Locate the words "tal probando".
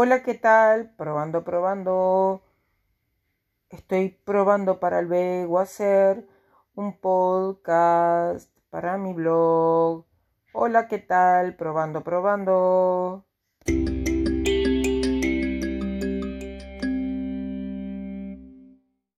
0.34-1.42, 11.00-12.04